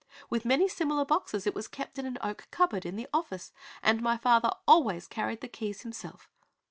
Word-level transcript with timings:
With 0.31 0.45
many 0.45 0.67
similar 0.67 1.05
boxes 1.05 1.45
it 1.45 1.53
was 1.53 1.67
kept 1.67 1.99
in 1.99 2.11
the 2.11 2.25
oak 2.27 2.47
cupboard 2.49 2.87
at 2.87 2.95
the 2.95 3.07
office, 3.13 3.51
and 3.83 4.01
my 4.01 4.17
father 4.17 4.49
always 4.67 5.07
carried 5.07 5.41
the 5.41 5.47
keys 5.47 5.81
himself. 5.83 6.27